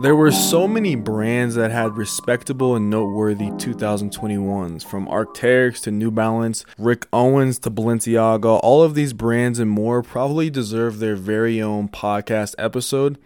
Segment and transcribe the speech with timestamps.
[0.00, 6.12] There were so many brands that had respectable and noteworthy 2021s, from Arc'teryx to New
[6.12, 8.60] Balance, Rick Owens to Balenciaga.
[8.62, 13.18] All of these brands and more probably deserve their very own podcast episode,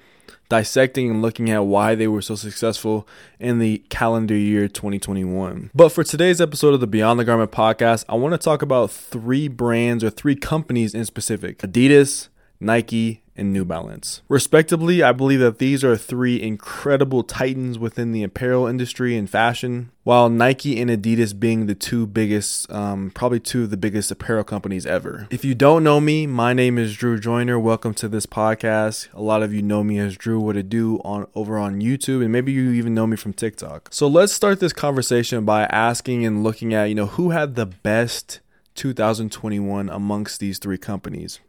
[0.48, 3.06] dissecting and looking at why they were so successful
[3.38, 5.72] in the calendar year 2021.
[5.74, 8.90] But for today's episode of the Beyond the Garment podcast, I want to talk about
[8.90, 12.28] three brands or three companies in specific Adidas,
[12.62, 14.22] Nike, and New Balance.
[14.28, 19.90] Respectively, I believe that these are three incredible titans within the apparel industry and fashion,
[20.04, 24.44] while Nike and Adidas being the two biggest, um, probably two of the biggest apparel
[24.44, 25.26] companies ever.
[25.30, 27.58] If you don't know me, my name is Drew Joyner.
[27.58, 29.08] Welcome to this podcast.
[29.14, 32.22] A lot of you know me as Drew What to Do on over on YouTube,
[32.22, 33.88] and maybe you even know me from TikTok.
[33.90, 37.66] So let's start this conversation by asking and looking at, you know, who had the
[37.66, 38.40] best
[38.74, 41.40] 2021 amongst these three companies.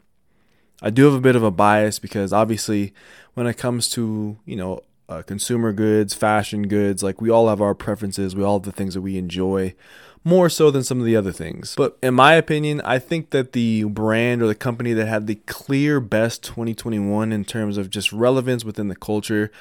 [0.84, 2.94] I do have a bit of a bias because obviously,
[3.34, 7.62] when it comes to you know uh, consumer goods, fashion goods, like we all have
[7.62, 9.74] our preferences, we all have the things that we enjoy
[10.26, 11.76] more so than some of the other things.
[11.76, 15.35] But in my opinion, I think that the brand or the company that had the
[15.35, 19.52] clear best 2021 in terms of just relevance within the culture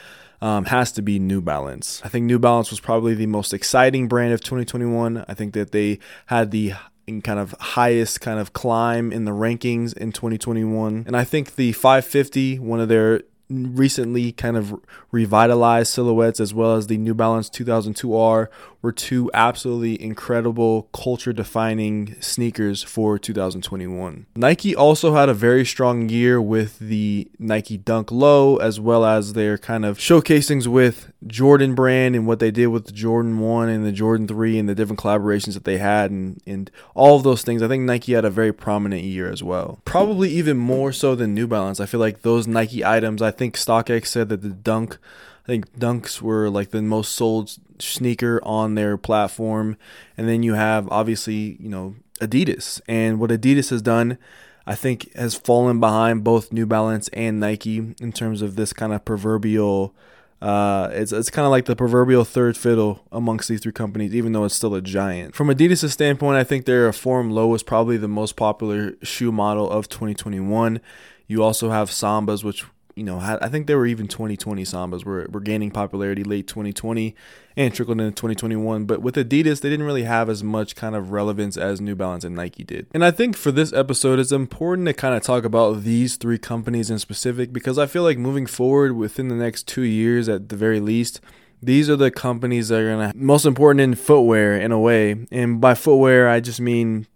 [0.41, 2.01] um, has to be New Balance.
[2.05, 5.25] I think New Balance was probably the most exciting brand of 2021.
[5.29, 6.75] I think that they had the
[7.07, 11.05] in kind of highest kind of climb in the rankings in 2021.
[11.07, 13.23] And I think the 550, one of their
[13.53, 14.79] recently kind of
[15.11, 18.49] revitalized silhouettes as well as the New Balance 2002R
[18.83, 24.27] were two absolutely incredible culture defining sneakers for 2021.
[24.35, 29.35] Nike also had a very strong year with the Nike Dunk Low as well as
[29.35, 33.69] their kind of showcasings with Jordan brand and what they did with the Jordan 1
[33.69, 37.23] and the Jordan 3 and the different collaborations that they had and, and all of
[37.23, 37.63] those things.
[37.63, 39.81] I think Nike had a very prominent year as well.
[39.85, 41.79] Probably even more so than New Balance.
[41.79, 44.99] I feel like those Nike items, I think StockX said that the Dunk
[45.45, 49.77] I think Dunks were like the most sold sneaker on their platform.
[50.17, 52.81] And then you have obviously, you know, Adidas.
[52.87, 54.19] And what Adidas has done,
[54.67, 58.93] I think, has fallen behind both New Balance and Nike in terms of this kind
[58.93, 59.95] of proverbial.
[60.41, 64.33] Uh, it's it's kind of like the proverbial third fiddle amongst these three companies, even
[64.33, 65.35] though it's still a giant.
[65.35, 69.69] From Adidas' standpoint, I think their Forum Low is probably the most popular shoe model
[69.69, 70.81] of 2021.
[71.27, 72.65] You also have Sambas, which
[72.95, 77.15] you know, I think there were even 2020 Sambas were, were gaining popularity late 2020
[77.57, 78.85] and trickled into 2021.
[78.85, 82.25] But with Adidas, they didn't really have as much kind of relevance as New Balance
[82.25, 82.87] and Nike did.
[82.93, 86.39] And I think for this episode, it's important to kind of talk about these three
[86.39, 90.49] companies in specific because I feel like moving forward within the next two years at
[90.49, 91.21] the very least,
[91.63, 95.27] these are the companies that are gonna most important in footwear in a way.
[95.31, 97.07] And by footwear, I just mean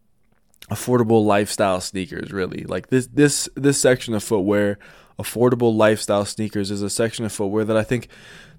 [0.71, 4.79] affordable lifestyle sneakers really like this this this section of footwear
[5.19, 8.09] affordable lifestyle sneakers is a section of footwear that I think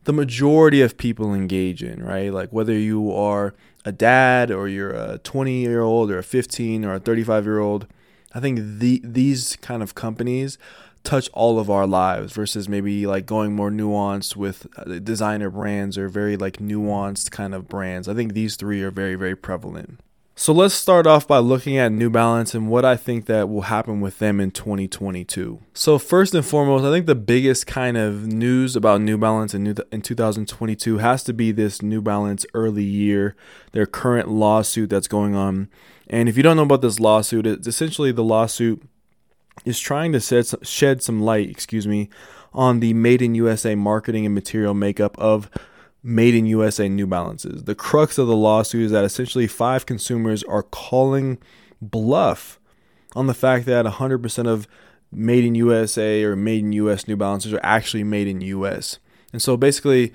[0.06, 2.32] the majority of people engage in, right?
[2.32, 3.54] Like whether you are
[3.86, 7.60] a dad or you're a 20 year old or a 15 or a 35 year
[7.60, 7.88] old,
[8.34, 10.58] I think the, these kind of companies
[11.04, 15.98] touch all of our lives versus maybe like going more nuanced with uh, designer brands
[15.98, 18.08] or very like nuanced kind of brands.
[18.08, 20.02] I think these three are very, very prevalent.
[20.40, 23.64] So let's start off by looking at New Balance and what I think that will
[23.64, 25.62] happen with them in 2022.
[25.74, 29.66] So first and foremost, I think the biggest kind of news about New Balance in,
[29.66, 33.36] in 2022 has to be this New Balance early year,
[33.72, 35.70] their current lawsuit that's going on.
[36.08, 38.84] And if you don't know about this lawsuit, it's essentially the lawsuit
[39.66, 40.20] is trying to
[40.62, 42.10] shed some light, excuse me,
[42.54, 45.50] on the made in USA marketing and material makeup of
[46.04, 47.64] made in USA New Balances.
[47.64, 51.38] The crux of the lawsuit is that essentially five consumers are calling
[51.82, 52.60] bluff
[53.16, 54.68] on the fact that 100% of
[55.12, 59.00] made in USA or made in US New Balances are actually made in US.
[59.34, 60.14] And so basically,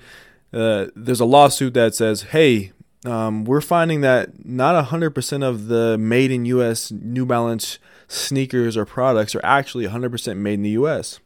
[0.53, 2.71] uh, there's a lawsuit that says, hey,
[3.05, 8.85] um, we're finding that not 100% of the made in US New Balance sneakers or
[8.85, 11.19] products are actually 100% made in the US.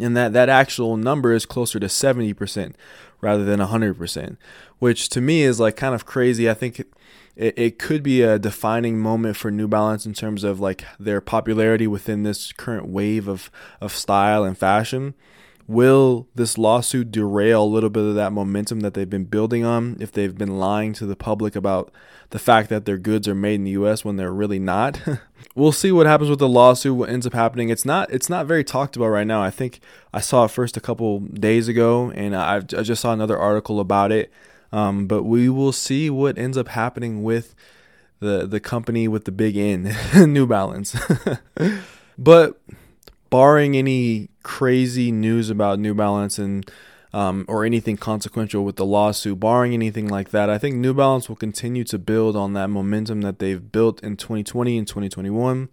[0.00, 2.74] And that, that actual number is closer to 70%,
[3.20, 4.36] rather than 100%,
[4.78, 6.48] which to me is like kind of crazy.
[6.48, 6.88] I think it,
[7.56, 11.86] it could be a defining moment for New Balance in terms of like their popularity
[11.86, 13.50] within this current wave of,
[13.80, 15.14] of style and fashion.
[15.66, 19.96] Will this lawsuit derail a little bit of that momentum that they've been building on
[20.00, 21.92] if they've been lying to the public about
[22.30, 25.00] the fact that their goods are made in the US when they're really not?
[25.54, 27.68] we'll see what happens with the lawsuit, what ends up happening.
[27.68, 29.42] It's not it's not very talked about right now.
[29.42, 29.80] I think
[30.12, 33.80] I saw it first a couple days ago and I, I just saw another article
[33.80, 34.32] about it.
[34.72, 37.54] Um, but we will see what ends up happening with
[38.20, 39.94] the the company with the big N,
[40.32, 40.96] New Balance.
[42.18, 42.60] but
[43.32, 46.70] barring any crazy news about New Balance and
[47.14, 51.28] um, or anything consequential with the lawsuit, barring anything like that, I think New Balance
[51.28, 55.68] will continue to build on that momentum that they've built in 2020 and 2021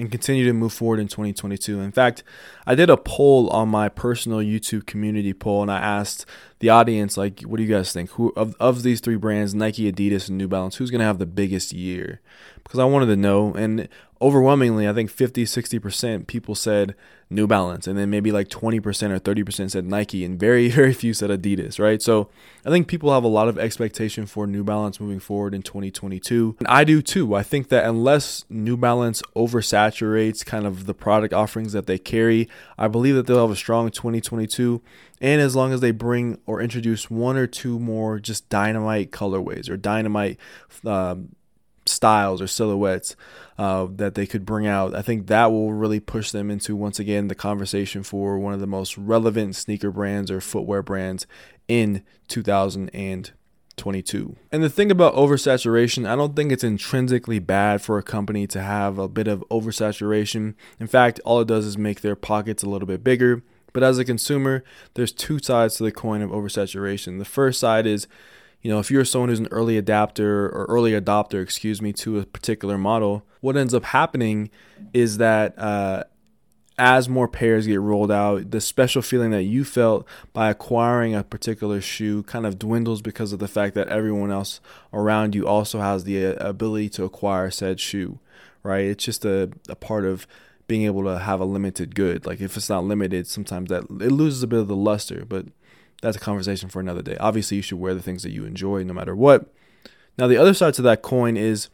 [0.00, 1.78] and continue to move forward in 2022.
[1.80, 2.24] In fact,
[2.66, 6.24] I did a poll on my personal YouTube community poll and I asked
[6.60, 8.10] the audience like what do you guys think?
[8.12, 11.18] Who of, of these three brands, Nike, Adidas, and New Balance, who's going to have
[11.18, 12.20] the biggest year?
[12.62, 13.88] Because I wanted to know and
[14.22, 16.94] overwhelmingly, I think 50, 60% people said
[17.30, 21.14] New Balance, and then maybe like 20% or 30% said Nike, and very, very few
[21.14, 22.02] said Adidas, right?
[22.02, 22.28] So
[22.64, 26.56] I think people have a lot of expectation for New Balance moving forward in 2022.
[26.58, 27.34] And I do too.
[27.34, 29.89] I think that unless New Balance oversaturates
[30.44, 32.48] kind of the product offerings that they carry,
[32.78, 34.82] I believe that they'll have a strong 2022.
[35.20, 39.68] And as long as they bring or introduce one or two more just dynamite colorways
[39.68, 40.38] or dynamite
[40.84, 41.30] um,
[41.86, 43.16] styles or silhouettes
[43.58, 44.94] uh, that they could bring out.
[44.94, 48.60] I think that will really push them into once again the conversation for one of
[48.60, 51.26] the most relevant sneaker brands or footwear brands
[51.68, 53.32] in 2022.
[54.52, 58.60] And the thing about oversaturation, I don't think it's intrinsically bad for a company to
[58.60, 60.54] have a bit of oversaturation.
[60.78, 63.42] In fact, all it does is make their pockets a little bit bigger.
[63.72, 67.18] But as a consumer, there's two sides to the coin of oversaturation.
[67.18, 68.06] The first side is
[68.62, 72.18] you know, if you're someone who's an early adapter or early adopter, excuse me, to
[72.18, 74.50] a particular model, what ends up happening
[74.92, 76.04] is that uh,
[76.80, 81.22] as more pairs get rolled out, the special feeling that you felt by acquiring a
[81.22, 84.60] particular shoe kind of dwindles because of the fact that everyone else
[84.90, 88.18] around you also has the uh, ability to acquire said shoe,
[88.62, 88.86] right?
[88.86, 90.26] It's just a, a part of
[90.68, 92.24] being able to have a limited good.
[92.24, 95.44] Like if it's not limited, sometimes that it loses a bit of the luster, but
[96.00, 97.18] that's a conversation for another day.
[97.20, 99.52] Obviously, you should wear the things that you enjoy no matter what.
[100.16, 101.68] Now, the other side to that coin is,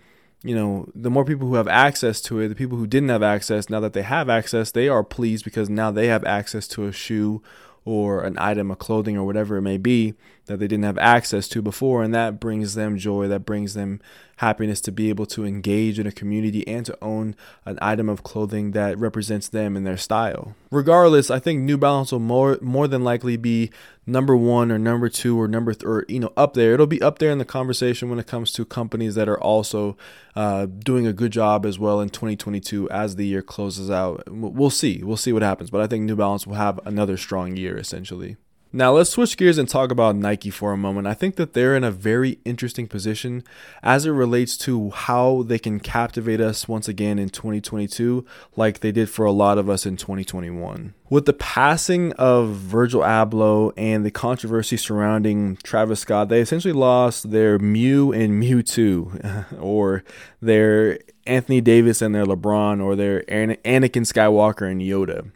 [0.46, 3.22] you know, the more people who have access to it, the people who didn't have
[3.22, 6.86] access, now that they have access, they are pleased because now they have access to
[6.86, 7.42] a shoe
[7.84, 10.14] or an item of clothing or whatever it may be
[10.46, 12.02] that they didn't have access to before.
[12.02, 14.00] And that brings them joy, that brings them
[14.36, 17.34] happiness to be able to engage in a community and to own
[17.64, 20.54] an item of clothing that represents them and their style.
[20.70, 23.70] Regardless, I think New Balance will more more than likely be
[24.06, 26.74] number one or number two or number th- or you know up there.
[26.74, 29.96] It'll be up there in the conversation when it comes to companies that are also
[30.34, 34.22] uh, doing a good job as well in 2022 as the year closes out.
[34.28, 35.02] We'll see.
[35.02, 38.36] We'll see what happens, but I think New Balance will have another strong year essentially.
[38.76, 41.06] Now, let's switch gears and talk about Nike for a moment.
[41.06, 43.42] I think that they're in a very interesting position
[43.82, 48.92] as it relates to how they can captivate us once again in 2022, like they
[48.92, 50.92] did for a lot of us in 2021.
[51.08, 57.30] With the passing of Virgil Abloh and the controversy surrounding Travis Scott, they essentially lost
[57.30, 60.04] their Mew and Mewtwo, or
[60.42, 65.30] their Anthony Davis and their LeBron, or their Anakin Skywalker and Yoda.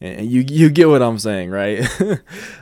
[0.00, 1.80] And you you get what I'm saying, right?
[2.00, 2.16] uh,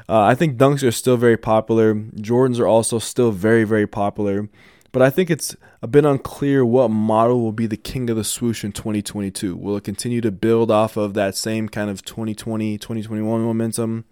[0.08, 1.94] I think dunks are still very popular.
[1.94, 4.48] Jordans are also still very very popular,
[4.92, 8.24] but I think it's a bit unclear what model will be the king of the
[8.24, 9.54] swoosh in 2022.
[9.54, 14.06] Will it continue to build off of that same kind of 2020 2021 momentum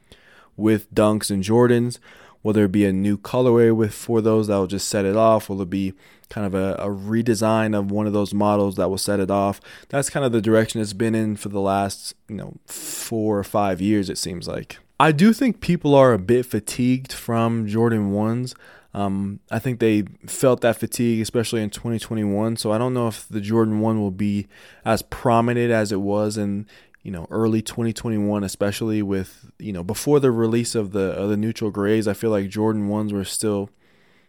[0.56, 1.98] with dunks and Jordans?
[2.44, 5.48] Will there be a new colorway with for those that will just set it off?
[5.48, 5.94] Will it be
[6.28, 9.60] kind of a, a, redesign of one of those models that will set it off?
[9.88, 13.44] That's kind of the direction it's been in for the last, you know, four or
[13.44, 14.78] five years, it seems like.
[15.00, 18.54] I do think people are a bit fatigued from Jordan 1s.
[18.92, 22.56] Um, I think they felt that fatigue, especially in 2021.
[22.56, 24.46] So I don't know if the Jordan 1 will be
[24.84, 26.66] as prominent as it was in
[27.04, 31.36] you know early 2021 especially with you know before the release of the of the
[31.36, 33.70] neutral grays i feel like jordan 1s were still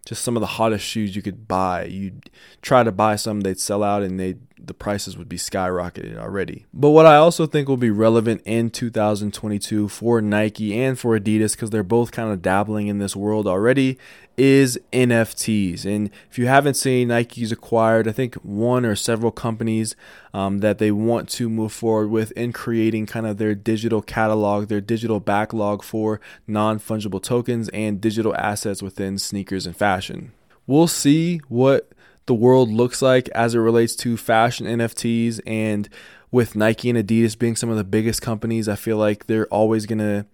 [0.06, 1.86] just some of the hottest shoes you could buy.
[1.86, 2.30] You'd
[2.62, 4.36] try to buy some they'd sell out and they
[4.68, 8.70] the prices would be skyrocketed already but what i also think will be relevant in
[8.70, 13.48] 2022 for nike and for adidas because they're both kind of dabbling in this world
[13.48, 13.98] already
[14.38, 15.86] is NFTs.
[15.86, 19.96] And if you haven't seen, Nike's acquired, I think, one or several companies
[20.34, 24.68] um, that they want to move forward with in creating kind of their digital catalog,
[24.68, 30.34] their digital backlog for non fungible tokens and digital assets within sneakers and fashion.
[30.68, 31.92] We'll see what
[32.26, 35.90] the world looks like as it relates to fashion NFTs and
[36.32, 39.86] with Nike and Adidas being some of the biggest companies, I feel like they're always
[39.86, 40.26] going to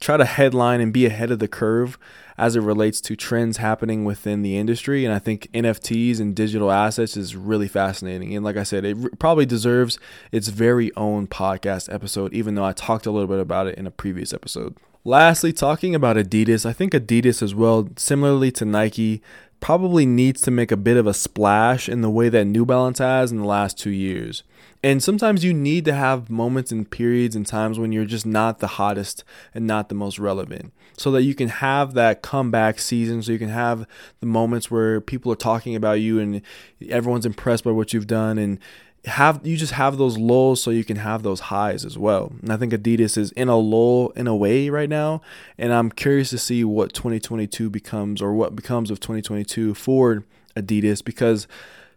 [0.00, 1.98] try to headline and be ahead of the curve
[2.36, 5.04] as it relates to trends happening within the industry.
[5.04, 8.34] And I think NFTs and digital assets is really fascinating.
[8.34, 9.98] And like I said, it probably deserves
[10.30, 13.86] its very own podcast episode, even though I talked a little bit about it in
[13.86, 14.76] a previous episode.
[15.04, 19.22] Lastly, talking about Adidas, I think Adidas as well, similarly to Nike,
[19.60, 22.98] probably needs to make a bit of a splash in the way that New Balance
[22.98, 24.42] has in the last two years.
[24.82, 28.60] And sometimes you need to have moments and periods and times when you're just not
[28.60, 33.22] the hottest and not the most relevant so that you can have that comeback season
[33.22, 33.86] so you can have
[34.20, 36.42] the moments where people are talking about you and
[36.88, 38.58] everyone's impressed by what you've done and
[39.04, 42.32] have you just have those lows so you can have those highs as well.
[42.42, 45.22] And I think Adidas is in a lull in a way right now,
[45.56, 50.24] and I'm curious to see what 2022 becomes or what becomes of 2022 for
[50.56, 51.46] Adidas because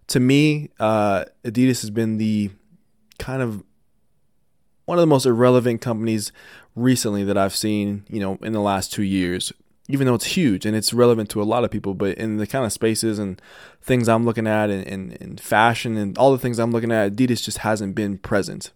[0.08, 2.52] to me, uh, Adidas has been the
[3.18, 3.64] kind of
[4.86, 6.32] one of the most irrelevant companies
[6.76, 9.54] recently that I've seen, you know, in the last two years
[9.88, 12.48] even though it's huge and it's relevant to a lot of people, but in the
[12.48, 13.42] kind of spaces and
[13.82, 17.14] things I'm looking at and, and, and fashion and all the things I'm looking at,
[17.14, 18.72] Adidas just hasn't been present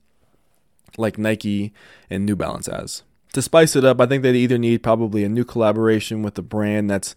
[0.97, 1.73] like Nike
[2.09, 3.03] and New Balance has.
[3.33, 6.41] To spice it up, I think they'd either need probably a new collaboration with a
[6.41, 7.15] brand that's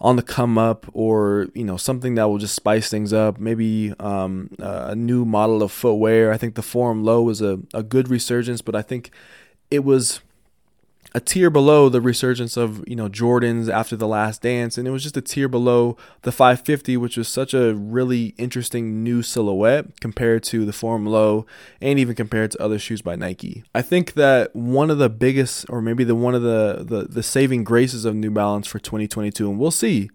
[0.00, 3.92] on the come up or you know something that will just spice things up maybe
[4.00, 8.08] um, a new model of footwear i think the forum low was a, a good
[8.08, 9.10] resurgence but i think
[9.70, 10.20] it was
[11.14, 14.90] a tier below the resurgence of you know Jordans after the Last Dance, and it
[14.90, 20.00] was just a tier below the 550, which was such a really interesting new silhouette
[20.00, 21.46] compared to the Forum Low,
[21.80, 23.64] and even compared to other shoes by Nike.
[23.74, 27.22] I think that one of the biggest, or maybe the one of the the, the
[27.22, 30.10] saving graces of New Balance for 2022, and we'll see,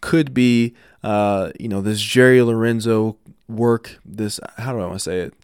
[0.00, 3.16] could be uh, you know this Jerry Lorenzo
[3.50, 3.98] work.
[4.04, 5.34] This how do I want to say it?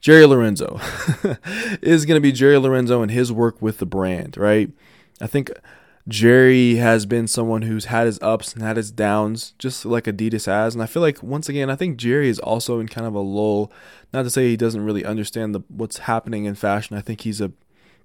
[0.00, 0.80] Jerry Lorenzo
[1.82, 4.70] is going to be Jerry Lorenzo and his work with the brand, right?
[5.20, 5.50] I think
[6.06, 10.44] Jerry has been someone who's had his ups and had his downs, just like Adidas
[10.44, 10.74] has.
[10.74, 13.20] And I feel like once again, I think Jerry is also in kind of a
[13.20, 13.72] lull.
[14.12, 16.96] Not to say he doesn't really understand the, what's happening in fashion.
[16.96, 17.52] I think he's a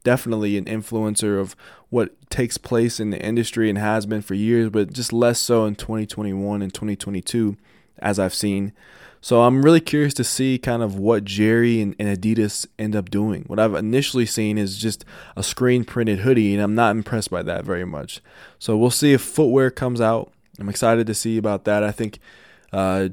[0.04, 1.58] definitely an influencer of
[1.90, 5.66] what takes place in the industry and has been for years, but just less so
[5.66, 7.58] in 2021 and 2022,
[8.02, 8.74] as I've seen.
[9.22, 13.10] So I'm really curious to see kind of what Jerry and, and, Adidas end up
[13.10, 13.44] doing.
[13.48, 15.04] What I've initially seen is just
[15.36, 18.22] a screen printed hoodie, and I'm not impressed by that very much.
[18.60, 20.32] So we'll see if footwear comes out.
[20.58, 21.84] I'm excited to see about that.
[21.84, 22.20] I think
[22.72, 23.10] uh,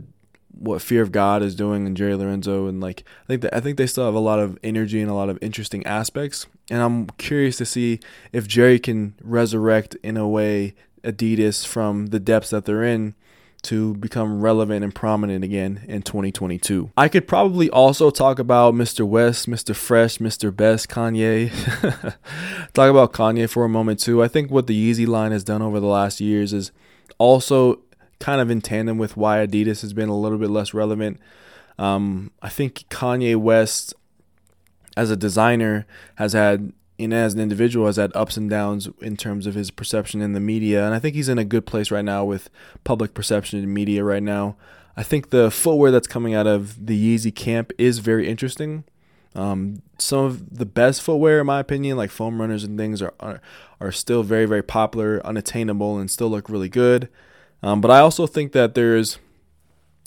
[0.58, 3.60] what Fear of God is doing and Jerry Lorenzo and like I think that I
[3.60, 6.46] think they still have a lot of energy and a lot of interesting aspects.
[6.70, 8.00] And I'm curious to see
[8.32, 10.74] if Jerry can resurrect in a way
[11.04, 13.14] Adidas from the depths that they're in
[13.62, 16.90] to become relevant and prominent again in 2022.
[16.96, 19.06] I could probably also talk about Mr.
[19.06, 19.74] West, Mr.
[19.74, 20.54] Fresh, Mr.
[20.54, 21.50] Best, Kanye.
[22.72, 24.22] talk about Kanye for a moment too.
[24.22, 26.70] I think what the Yeezy line has done over the last years is
[27.18, 27.80] also
[28.20, 31.18] kind of in tandem with why Adidas has been a little bit less relevant.
[31.78, 33.94] Um, I think Kanye West,
[34.96, 35.86] as a designer,
[36.16, 39.70] has had and as an individual has had ups and downs in terms of his
[39.70, 42.48] perception in the media and i think he's in a good place right now with
[42.84, 44.56] public perception in media right now.
[44.96, 48.84] I think the footwear that's coming out of the yeezy camp is very interesting.
[49.34, 53.12] Um, some of the best footwear in my opinion like foam runners and things are,
[53.20, 53.42] are,
[53.80, 57.08] are still very very popular unattainable and still look really good.
[57.62, 59.18] Um, but i also think that there's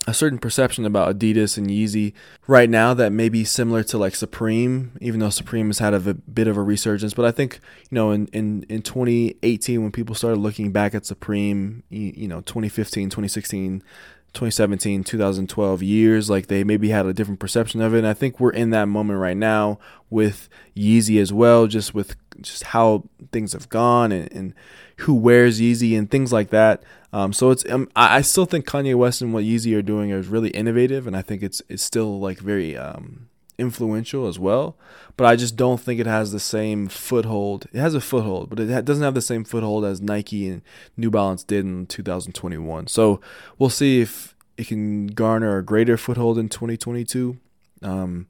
[0.08, 2.13] a certain perception about Adidas and Yeezy
[2.48, 6.00] right now that may be similar to like Supreme, even though Supreme has had a,
[6.13, 7.13] bit of a resurgence.
[7.13, 11.06] But I think you know in, in, in 2018 when people started looking back at
[11.06, 13.84] Supreme, you, you know 2015, 2016.
[14.32, 17.98] 2017, 2012 years, like they maybe had a different perception of it.
[17.98, 19.79] And I think we're in that moment right now
[20.12, 24.53] with Yeezy as well, just with just how things have gone and, and
[24.98, 26.84] who wears Yeezy and things like that.
[27.12, 30.27] Um, so it's um, I still think Kanye West and what Yeezy are doing is
[30.27, 34.77] really innovative, and I think it's it's still like very um, influential as well.
[35.17, 37.65] But I just don't think it has the same foothold.
[37.74, 40.62] It has a foothold, but it doesn't have the same foothold as Nike and
[40.98, 42.88] New Balance did in 2021.
[42.88, 43.19] So
[43.58, 47.38] we'll see if it can garner a greater foothold in 2022.
[47.81, 48.27] Um,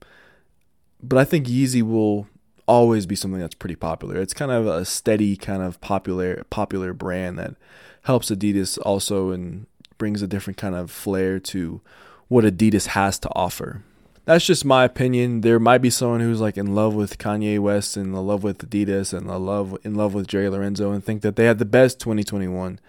[1.02, 2.28] but I think Yeezy will
[2.70, 4.18] always be something that's pretty popular.
[4.18, 7.56] It's kind of a steady kind of popular popular brand that
[8.04, 9.66] helps Adidas also and
[9.98, 11.82] brings a different kind of flair to
[12.28, 13.84] what Adidas has to offer.
[14.26, 15.42] That's just my opinion.
[15.42, 18.70] There might be someone who's like in love with Kanye West and in love with
[18.70, 21.66] Adidas and in love in love with Jerry Lorenzo and think that they had the
[21.66, 22.80] best 2021.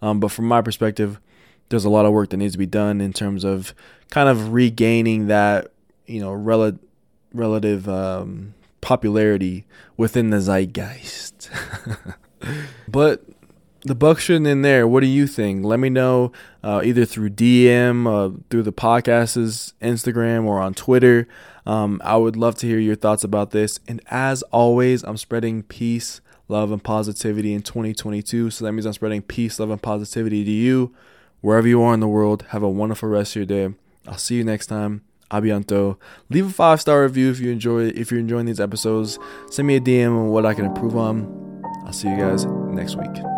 [0.00, 1.18] Um, but from my perspective,
[1.68, 3.74] there's a lot of work that needs to be done in terms of
[4.10, 5.72] kind of regaining that
[6.06, 6.78] you know rel-
[7.34, 9.64] relative um, popularity
[9.96, 11.50] within the zeitgeist.
[12.88, 13.24] but
[13.82, 14.86] the buck shouldn't in there.
[14.86, 15.64] What do you think?
[15.64, 21.28] Let me know uh, either through DM, uh, through the podcast's Instagram, or on Twitter.
[21.64, 23.80] Um, I would love to hear your thoughts about this.
[23.88, 28.50] And as always, I'm spreading peace, love, and positivity in 2022.
[28.50, 30.94] So that means I'm spreading peace, love, and positivity to you
[31.46, 33.74] Wherever you are in the world, have a wonderful rest of your day.
[34.04, 35.02] I'll see you next time.
[35.30, 35.96] Abianto.
[36.30, 39.18] Leave a five star review if you enjoy if you're enjoying these episodes.
[39.50, 41.62] Send me a DM on what I can improve on.
[41.84, 43.35] I'll see you guys next week.